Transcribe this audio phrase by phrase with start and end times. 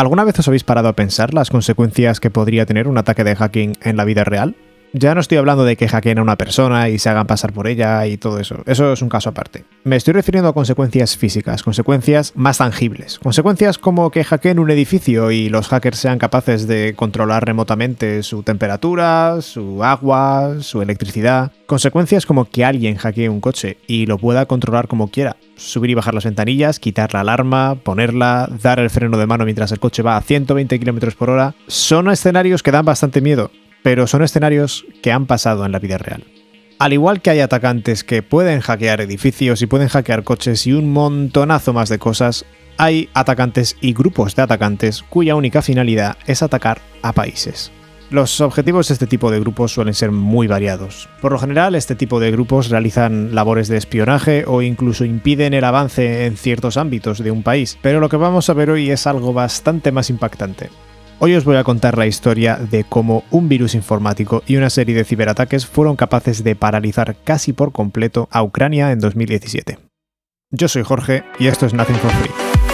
[0.00, 3.36] ¿Alguna vez os habéis parado a pensar las consecuencias que podría tener un ataque de
[3.36, 4.56] hacking en la vida real?
[4.92, 7.68] Ya no estoy hablando de que hackeen a una persona y se hagan pasar por
[7.68, 8.62] ella y todo eso.
[8.66, 9.64] Eso es un caso aparte.
[9.84, 13.20] Me estoy refiriendo a consecuencias físicas, consecuencias más tangibles.
[13.20, 18.42] Consecuencias como que hackeen un edificio y los hackers sean capaces de controlar remotamente su
[18.42, 21.52] temperatura, su agua, su electricidad.
[21.66, 25.36] Consecuencias como que alguien hackee un coche y lo pueda controlar como quiera.
[25.54, 29.70] Subir y bajar las ventanillas, quitar la alarma, ponerla, dar el freno de mano mientras
[29.70, 31.54] el coche va a 120 km por hora.
[31.68, 33.52] Son escenarios que dan bastante miedo
[33.82, 36.24] pero son escenarios que han pasado en la vida real.
[36.78, 40.92] Al igual que hay atacantes que pueden hackear edificios y pueden hackear coches y un
[40.92, 42.46] montonazo más de cosas,
[42.78, 47.70] hay atacantes y grupos de atacantes cuya única finalidad es atacar a países.
[48.10, 51.08] Los objetivos de este tipo de grupos suelen ser muy variados.
[51.20, 55.62] Por lo general, este tipo de grupos realizan labores de espionaje o incluso impiden el
[55.62, 59.06] avance en ciertos ámbitos de un país, pero lo que vamos a ver hoy es
[59.06, 60.70] algo bastante más impactante.
[61.22, 64.94] Hoy os voy a contar la historia de cómo un virus informático y una serie
[64.94, 69.78] de ciberataques fueron capaces de paralizar casi por completo a Ucrania en 2017.
[70.50, 72.69] Yo soy Jorge y esto es Nothing for Free.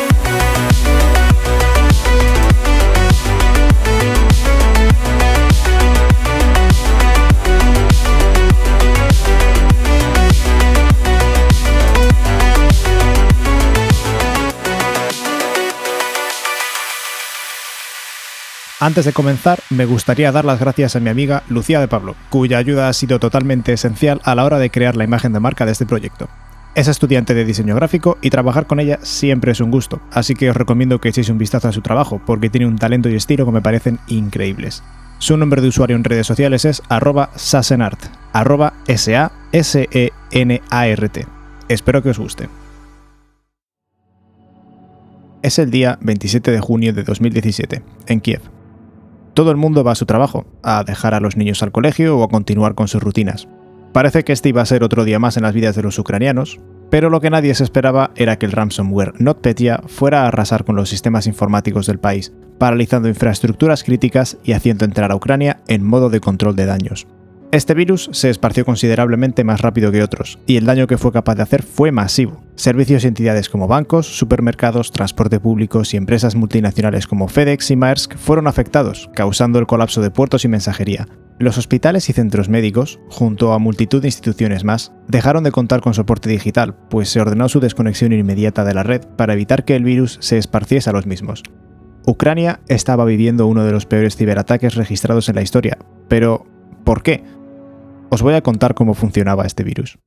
[18.87, 22.59] Antes de comenzar, me gustaría dar las gracias a mi amiga Lucía de Pablo, cuya
[22.59, 25.73] ayuda ha sido totalmente esencial a la hora de crear la imagen de marca de
[25.73, 26.28] este proyecto.
[26.77, 30.51] Es estudiante de diseño gráfico y trabajar con ella siempre es un gusto, así que
[30.51, 33.45] os recomiendo que echéis un vistazo a su trabajo, porque tiene un talento y estilo
[33.45, 34.84] que me parecen increíbles.
[35.19, 37.98] Su nombre de usuario en redes sociales es arroba sasenart,
[38.33, 39.27] arroba S-A-S-E-N-A-R-T.
[41.69, 42.48] Espero que os guste.
[45.43, 48.56] Es el día 27 de junio de 2017, en Kiev.
[49.37, 52.25] Todo el mundo va a su trabajo, a dejar a los niños al colegio o
[52.25, 53.49] a continuar con sus rutinas.
[53.93, 56.59] Parece que este iba a ser otro día más en las vidas de los ucranianos,
[56.88, 60.75] pero lo que nadie se esperaba era que el ransomware NotPetya fuera a arrasar con
[60.75, 66.09] los sistemas informáticos del país, paralizando infraestructuras críticas y haciendo entrar a Ucrania en modo
[66.09, 67.06] de control de daños.
[67.56, 71.37] Este virus se esparció considerablemente más rápido que otros, y el daño que fue capaz
[71.37, 72.43] de hacer fue masivo.
[72.55, 78.19] Servicios y entidades como bancos, supermercados, transporte públicos y empresas multinacionales como FedEx y Maersk
[78.19, 81.09] fueron afectados, causando el colapso de puertos y mensajería.
[81.39, 85.95] Los hospitales y centros médicos, junto a multitud de instituciones más, dejaron de contar con
[85.95, 89.84] soporte digital, pues se ordenó su desconexión inmediata de la red para evitar que el
[89.84, 91.43] virus se esparciese a los mismos.
[92.06, 96.45] Ucrania estaba viviendo uno de los peores ciberataques registrados en la historia, pero
[96.84, 97.25] ¿por qué?
[98.09, 99.99] Os voy a contar cómo funcionaba este virus.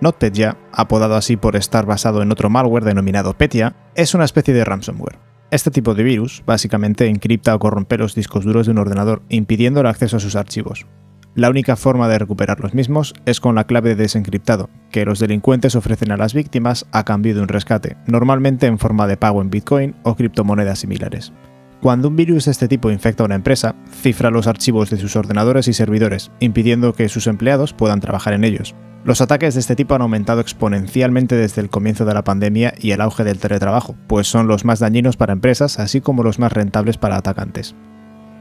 [0.00, 4.64] NotPetya, apodado así por estar basado en otro malware denominado Petya, es una especie de
[4.64, 5.18] ransomware.
[5.50, 9.80] Este tipo de virus básicamente encripta o corrompe los discos duros de un ordenador, impidiendo
[9.80, 10.86] el acceso a sus archivos.
[11.34, 15.18] La única forma de recuperar los mismos es con la clave de desencriptado, que los
[15.18, 19.42] delincuentes ofrecen a las víctimas a cambio de un rescate, normalmente en forma de pago
[19.42, 21.32] en Bitcoin o criptomonedas similares.
[21.80, 25.14] Cuando un virus de este tipo infecta a una empresa, cifra los archivos de sus
[25.14, 28.74] ordenadores y servidores, impidiendo que sus empleados puedan trabajar en ellos.
[29.04, 32.90] Los ataques de este tipo han aumentado exponencialmente desde el comienzo de la pandemia y
[32.90, 36.52] el auge del teletrabajo, pues son los más dañinos para empresas así como los más
[36.52, 37.76] rentables para atacantes.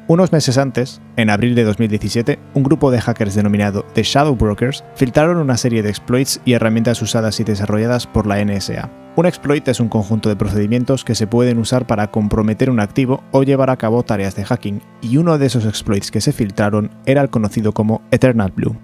[0.07, 4.83] Unos meses antes, en abril de 2017, un grupo de hackers denominado The Shadow Brokers
[4.93, 8.91] filtraron una serie de exploits y herramientas usadas y desarrolladas por la NSA.
[9.15, 13.23] Un exploit es un conjunto de procedimientos que se pueden usar para comprometer un activo
[13.31, 16.91] o llevar a cabo tareas de hacking, y uno de esos exploits que se filtraron
[17.07, 18.77] era el conocido como Eternal Blue.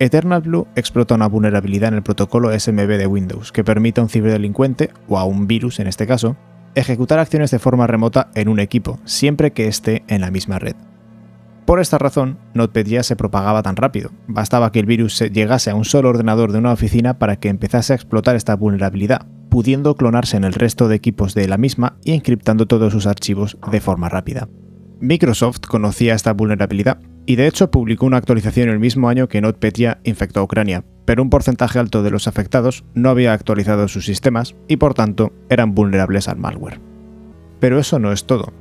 [0.00, 4.10] Eternal Blue explota una vulnerabilidad en el protocolo SMB de Windows que permite a un
[4.10, 6.36] ciberdelincuente, o a un virus en este caso,
[6.78, 10.76] ejecutar acciones de forma remota en un equipo, siempre que esté en la misma red.
[11.68, 14.10] Por esta razón, NotPetya se propagaba tan rápido.
[14.26, 17.92] Bastaba que el virus llegase a un solo ordenador de una oficina para que empezase
[17.92, 22.12] a explotar esta vulnerabilidad, pudiendo clonarse en el resto de equipos de la misma y
[22.12, 24.48] encriptando todos sus archivos de forma rápida.
[25.00, 30.00] Microsoft conocía esta vulnerabilidad y de hecho publicó una actualización el mismo año que NotPetya
[30.04, 34.54] infectó a Ucrania, pero un porcentaje alto de los afectados no había actualizado sus sistemas
[34.68, 36.82] y por tanto eran vulnerables al malware.
[37.60, 38.52] Pero eso no es todo.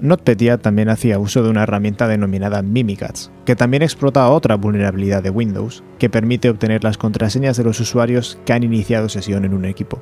[0.00, 5.30] NotPetya también hacía uso de una herramienta denominada Mimikatz, que también explota otra vulnerabilidad de
[5.30, 9.64] Windows, que permite obtener las contraseñas de los usuarios que han iniciado sesión en un
[9.64, 9.98] equipo.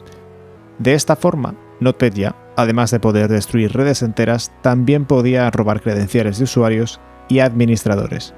[0.81, 6.45] De esta forma, NotPetya, además de poder destruir redes enteras, también podía robar credenciales de
[6.45, 8.35] usuarios y administradores.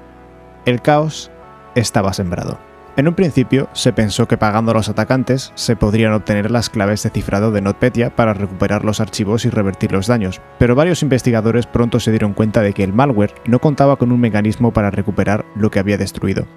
[0.67, 1.31] El caos
[1.73, 2.59] estaba sembrado.
[2.97, 7.03] En un principio se pensó que pagando a los atacantes se podrían obtener las claves
[7.03, 11.67] de cifrado de NotPetya para recuperar los archivos y revertir los daños, pero varios investigadores
[11.67, 15.45] pronto se dieron cuenta de que el malware no contaba con un mecanismo para recuperar
[15.57, 16.47] lo que había destruido.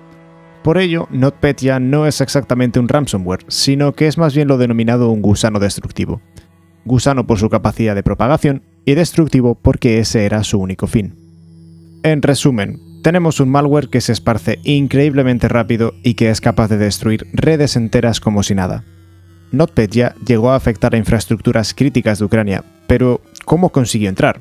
[0.63, 5.11] Por ello, NotPetya no es exactamente un ransomware, sino que es más bien lo denominado
[5.11, 6.21] un gusano destructivo.
[6.85, 11.17] Gusano por su capacidad de propagación y destructivo porque ese era su único fin.
[12.05, 16.79] En resumen, tenemos un malware que se esparce increíblemente rápido y que es capaz de
[16.79, 18.85] destruir redes enteras como si nada.
[19.53, 24.41] NotPetya llegó a afectar a infraestructuras críticas de Ucrania, pero ¿cómo consiguió entrar?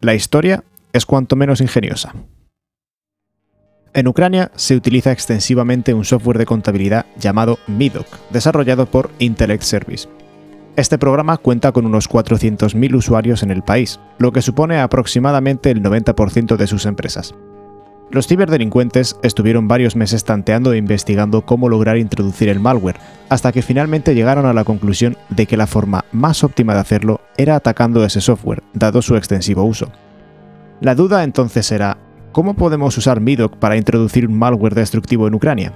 [0.00, 2.14] La historia es cuanto menos ingeniosa.
[3.94, 10.08] En Ucrania se utiliza extensivamente un software de contabilidad llamado MIDOC, desarrollado por Intellect Service.
[10.76, 15.82] Este programa cuenta con unos 400.000 usuarios en el país, lo que supone aproximadamente el
[15.82, 17.34] 90% de sus empresas.
[18.10, 23.60] Los ciberdelincuentes estuvieron varios meses tanteando e investigando cómo lograr introducir el malware, hasta que
[23.60, 28.02] finalmente llegaron a la conclusión de que la forma más óptima de hacerlo era atacando
[28.04, 29.92] ese software, dado su extensivo uso.
[30.80, 31.98] La duda entonces era,
[32.32, 35.74] ¿cómo podemos usar MIDOC para introducir un malware destructivo en Ucrania?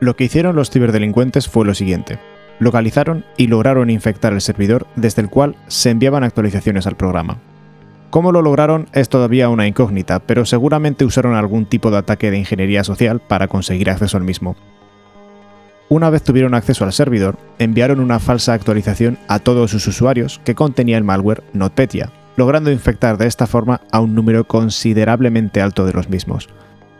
[0.00, 2.18] Lo que hicieron los ciberdelincuentes fue lo siguiente.
[2.58, 7.38] Localizaron y lograron infectar el servidor desde el cual se enviaban actualizaciones al programa.
[8.10, 12.38] Cómo lo lograron es todavía una incógnita, pero seguramente usaron algún tipo de ataque de
[12.38, 14.56] ingeniería social para conseguir acceso al mismo.
[15.88, 20.56] Una vez tuvieron acceso al servidor, enviaron una falsa actualización a todos sus usuarios que
[20.56, 25.92] contenía el malware NotPetya, logrando infectar de esta forma a un número considerablemente alto de
[25.92, 26.48] los mismos.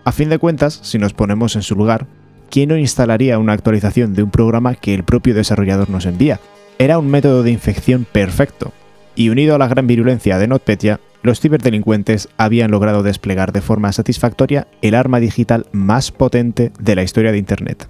[0.05, 2.07] A fin de cuentas, si nos ponemos en su lugar,
[2.51, 6.39] ¿quién no instalaría una actualización de un programa que el propio desarrollador nos envía?
[6.79, 8.73] Era un método de infección perfecto,
[9.21, 13.93] y unido a la gran virulencia de NotPetya, los ciberdelincuentes habían logrado desplegar de forma
[13.93, 17.87] satisfactoria el arma digital más potente de la historia de Internet.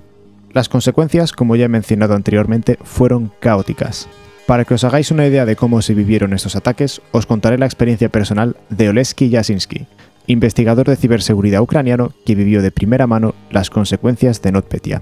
[0.53, 4.09] Las consecuencias, como ya he mencionado anteriormente, fueron caóticas.
[4.49, 7.67] Para que os hagáis una idea de cómo se vivieron estos ataques, os contaré la
[7.67, 9.87] experiencia personal de Oleski Jasinski,
[10.27, 15.01] investigador de ciberseguridad ucraniano que vivió de primera mano las consecuencias de NotPetya.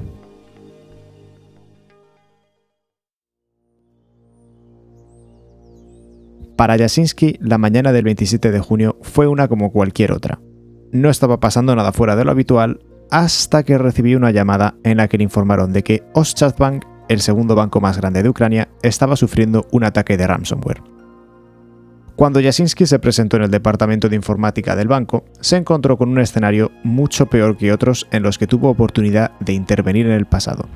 [6.59, 10.41] Para Jasinski, la mañana del 27 de junio fue una como cualquier otra.
[10.91, 12.81] No estaba pasando nada fuera de lo habitual
[13.13, 17.55] hasta que recibió una llamada en la que le informaron de que Oschatbank, el segundo
[17.55, 20.83] banco más grande de Ucrania, estaba sufriendo un ataque de ransomware.
[22.17, 26.19] Cuando Jasinski se presentó en el departamento de informática del banco, se encontró con un
[26.19, 30.69] escenario mucho peor que otros en los que tuvo oportunidad de intervenir en el pasado.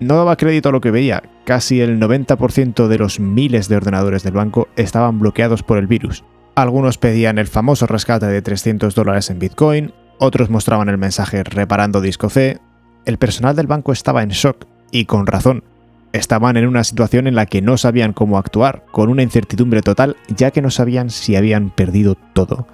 [0.00, 4.22] No daba crédito a lo que veía, casi el 90% de los miles de ordenadores
[4.22, 6.24] del banco estaban bloqueados por el virus.
[6.54, 12.00] Algunos pedían el famoso rescate de 300 dólares en Bitcoin, otros mostraban el mensaje reparando
[12.00, 12.58] disco C.
[13.04, 15.64] El personal del banco estaba en shock, y con razón.
[16.12, 20.16] Estaban en una situación en la que no sabían cómo actuar, con una incertidumbre total,
[20.28, 22.66] ya que no sabían si habían perdido todo.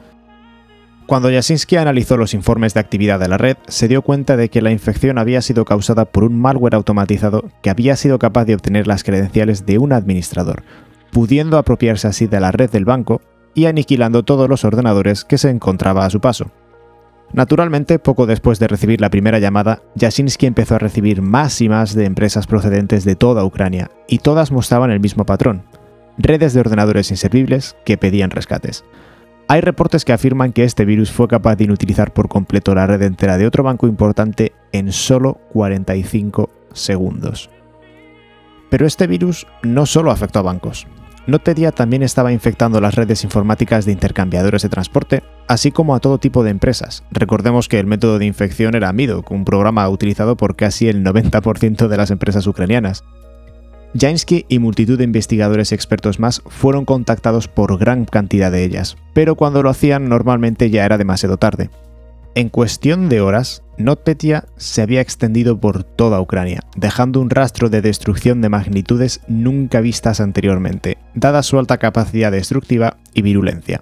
[1.06, 4.62] Cuando Jasinski analizó los informes de actividad de la red, se dio cuenta de que
[4.62, 8.86] la infección había sido causada por un malware automatizado que había sido capaz de obtener
[8.86, 10.62] las credenciales de un administrador,
[11.12, 13.20] pudiendo apropiarse así de la red del banco
[13.52, 16.50] y aniquilando todos los ordenadores que se encontraba a su paso.
[17.34, 21.94] Naturalmente, poco después de recibir la primera llamada, Jasinski empezó a recibir más y más
[21.94, 25.64] de empresas procedentes de toda Ucrania, y todas mostraban el mismo patrón,
[26.16, 28.84] redes de ordenadores inservibles que pedían rescates.
[29.46, 33.02] Hay reportes que afirman que este virus fue capaz de inutilizar por completo la red
[33.02, 37.50] entera de otro banco importante en solo 45 segundos.
[38.70, 40.86] Pero este virus no solo afectó a bancos.
[41.26, 46.18] Notedia también estaba infectando las redes informáticas de intercambiadores de transporte, así como a todo
[46.18, 47.04] tipo de empresas.
[47.10, 51.88] Recordemos que el método de infección era Mido, un programa utilizado por casi el 90%
[51.88, 53.04] de las empresas ucranianas,
[53.96, 59.36] Jansky y multitud de investigadores expertos más fueron contactados por gran cantidad de ellas, pero
[59.36, 61.70] cuando lo hacían normalmente ya era demasiado tarde.
[62.34, 67.80] En cuestión de horas, NotPetya se había extendido por toda Ucrania, dejando un rastro de
[67.80, 73.80] destrucción de magnitudes nunca vistas anteriormente, dada su alta capacidad destructiva y virulencia.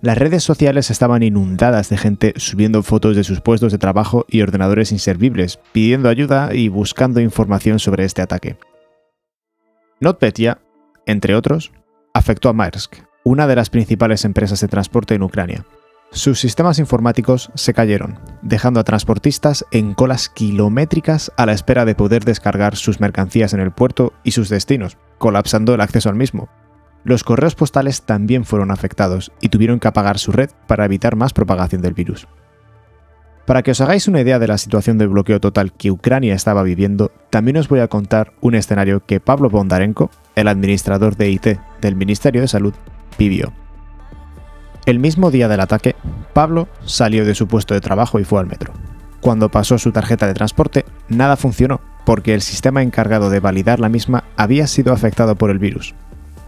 [0.00, 4.40] Las redes sociales estaban inundadas de gente subiendo fotos de sus puestos de trabajo y
[4.40, 8.56] ordenadores inservibles, pidiendo ayuda y buscando información sobre este ataque.
[10.04, 10.58] NotPetya,
[11.06, 11.72] entre otros,
[12.12, 15.64] afectó a Maersk, una de las principales empresas de transporte en Ucrania.
[16.12, 21.94] Sus sistemas informáticos se cayeron, dejando a transportistas en colas kilométricas a la espera de
[21.94, 26.50] poder descargar sus mercancías en el puerto y sus destinos, colapsando el acceso al mismo.
[27.02, 31.32] Los correos postales también fueron afectados y tuvieron que apagar su red para evitar más
[31.32, 32.28] propagación del virus.
[33.46, 36.62] Para que os hagáis una idea de la situación de bloqueo total que Ucrania estaba
[36.62, 41.58] viviendo, también os voy a contar un escenario que Pablo Bondarenko, el administrador de IT
[41.82, 42.72] del Ministerio de Salud,
[43.18, 43.52] vivió.
[44.86, 45.94] El mismo día del ataque,
[46.32, 48.72] Pablo salió de su puesto de trabajo y fue al metro.
[49.20, 53.88] Cuando pasó su tarjeta de transporte, nada funcionó porque el sistema encargado de validar la
[53.88, 55.94] misma había sido afectado por el virus.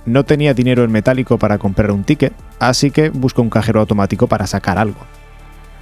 [0.04, 4.26] No tenía dinero en metálico para comprar un ticket, así que buscó un cajero automático
[4.28, 5.00] para sacar algo.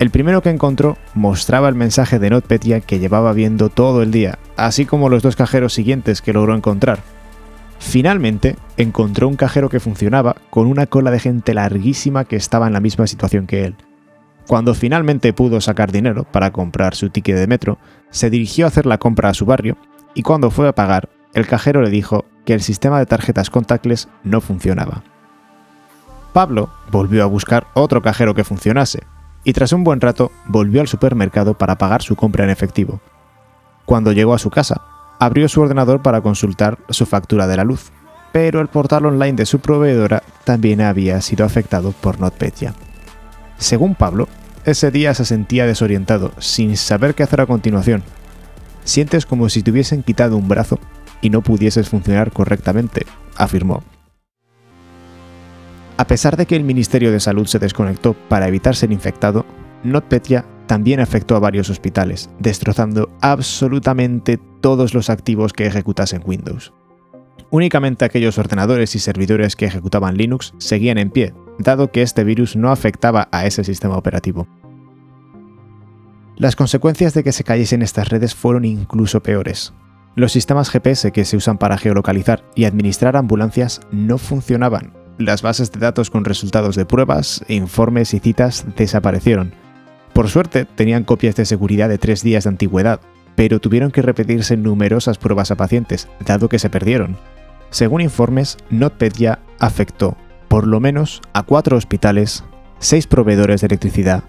[0.01, 4.39] El primero que encontró mostraba el mensaje de NotPetya que llevaba viendo todo el día,
[4.57, 6.99] así como los dos cajeros siguientes que logró encontrar.
[7.79, 12.73] Finalmente, encontró un cajero que funcionaba con una cola de gente larguísima que estaba en
[12.73, 13.77] la misma situación que él.
[14.49, 17.79] Cuando finalmente pudo sacar dinero para comprar su ticket de metro,
[18.11, 19.77] se dirigió a hacer la compra a su barrio
[20.15, 24.09] y cuando fue a pagar, el cajero le dijo que el sistema de tarjetas contactless
[24.25, 25.03] no funcionaba.
[26.33, 29.01] Pablo volvió a buscar otro cajero que funcionase
[29.45, 33.01] y tras un buen rato volvió al supermercado para pagar su compra en efectivo.
[33.85, 34.83] Cuando llegó a su casa,
[35.21, 37.93] abrió su ordenador para consultar su factura de la luz,
[38.33, 42.75] pero el portal online de su proveedora también había sido afectado por NotPetya.
[43.59, 44.29] Según Pablo,
[44.65, 48.03] ese día se sentía desorientado, sin saber qué hacer a continuación.
[48.83, 50.79] Sientes como si te hubiesen quitado un brazo
[51.21, 53.83] y no pudieses funcionar correctamente, afirmó.
[55.97, 59.47] A pesar de que el Ministerio de Salud se desconectó para evitar ser infectado,
[59.85, 66.73] NotPetya también afectó a varios hospitales, destrozando absolutamente todos los activos que ejecutasen Windows.
[67.51, 72.57] Únicamente aquellos ordenadores y servidores que ejecutaban Linux seguían en pie, dado que este virus
[72.57, 74.49] no afectaba a ese sistema operativo.
[76.37, 79.73] Las consecuencias de que se cayesen estas redes fueron incluso peores.
[80.17, 85.04] Los sistemas GPS que se usan para geolocalizar y administrar ambulancias no funcionaban.
[85.19, 89.53] Las bases de datos con resultados de pruebas, informes y citas desaparecieron.
[90.13, 93.01] Por suerte, tenían copias de seguridad de tres días de antigüedad,
[93.37, 97.17] pero tuvieron que repetirse numerosas pruebas a pacientes, dado que se perdieron.
[97.71, 100.17] Según informes, NotPetya afectó
[100.49, 102.43] por lo menos a cuatro hospitales,
[102.81, 104.25] seis proveedores de electricidad,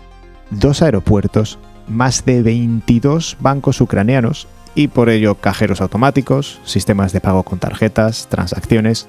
[0.51, 7.43] dos aeropuertos, más de 22 bancos ucranianos y por ello cajeros automáticos, sistemas de pago
[7.43, 9.07] con tarjetas, transacciones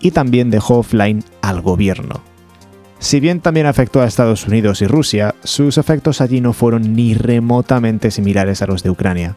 [0.00, 2.22] y también dejó offline al gobierno.
[2.98, 7.14] Si bien también afectó a Estados Unidos y Rusia, sus efectos allí no fueron ni
[7.14, 9.36] remotamente similares a los de Ucrania.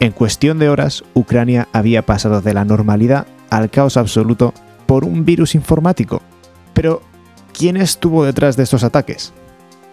[0.00, 4.54] En cuestión de horas, Ucrania había pasado de la normalidad al caos absoluto
[4.86, 6.22] por un virus informático.
[6.74, 7.02] Pero,
[7.56, 9.32] ¿quién estuvo detrás de estos ataques?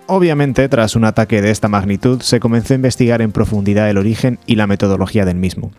[0.08, 4.40] Obviamente, tras un ataque de esta magnitud, se comenzó a investigar en profundidad el origen
[4.48, 5.72] y la metodología del mismo.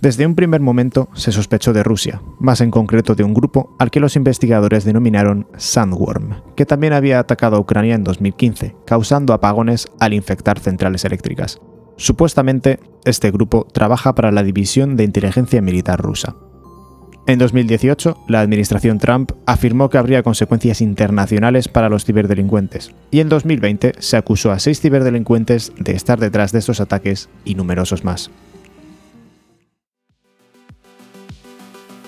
[0.00, 3.90] Desde un primer momento se sospechó de Rusia, más en concreto de un grupo al
[3.90, 9.88] que los investigadores denominaron Sandworm, que también había atacado a Ucrania en 2015, causando apagones
[9.98, 11.60] al infectar centrales eléctricas.
[11.98, 16.34] Supuestamente, este grupo trabaja para la División de Inteligencia Militar rusa.
[17.26, 23.28] En 2018, la administración Trump afirmó que habría consecuencias internacionales para los ciberdelincuentes, y en
[23.28, 28.30] 2020 se acusó a seis ciberdelincuentes de estar detrás de estos ataques y numerosos más.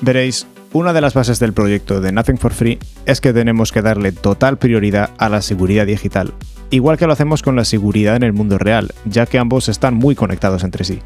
[0.02, 3.82] Veréis, una de las bases del proyecto de Nothing for Free es que tenemos que
[3.82, 6.34] darle total prioridad a la seguridad digital,
[6.70, 9.94] igual que lo hacemos con la seguridad en el mundo real, ya que ambos están
[9.94, 10.98] muy conectados entre sí.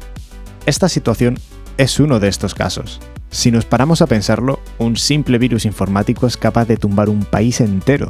[0.65, 1.37] Esta situación
[1.77, 2.99] es uno de estos casos.
[3.29, 7.61] Si nos paramos a pensarlo, un simple virus informático es capaz de tumbar un país
[7.61, 8.09] entero.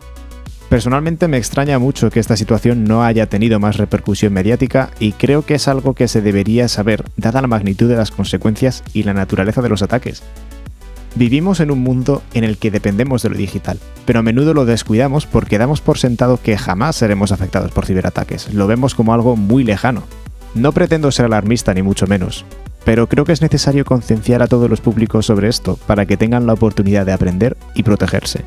[0.69, 5.45] Personalmente me extraña mucho que esta situación no haya tenido más repercusión mediática y creo
[5.45, 9.13] que es algo que se debería saber dada la magnitud de las consecuencias y la
[9.13, 10.23] naturaleza de los ataques.
[11.15, 14.65] Vivimos en un mundo en el que dependemos de lo digital, pero a menudo lo
[14.65, 19.35] descuidamos porque damos por sentado que jamás seremos afectados por ciberataques, lo vemos como algo
[19.35, 20.03] muy lejano.
[20.53, 22.45] No pretendo ser alarmista ni mucho menos,
[22.83, 26.47] pero creo que es necesario concienciar a todos los públicos sobre esto para que tengan
[26.47, 28.45] la oportunidad de aprender y protegerse.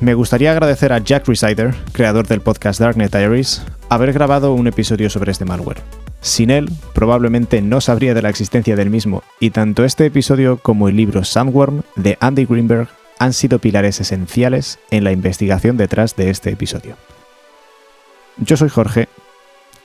[0.00, 5.10] Me gustaría agradecer a Jack Resider, creador del podcast Darknet Diaries, haber grabado un episodio
[5.10, 5.82] sobre este malware.
[6.20, 10.88] Sin él, probablemente no sabría de la existencia del mismo, y tanto este episodio como
[10.88, 16.30] el libro Sandworm de Andy Greenberg han sido pilares esenciales en la investigación detrás de
[16.30, 16.96] este episodio.
[18.36, 19.08] Yo soy Jorge,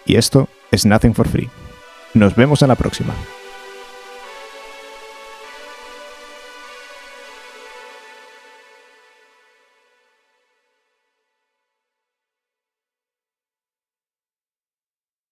[0.06, 1.50] y esto es Nothing for Free.
[2.14, 3.14] Nos vemos en la próxima.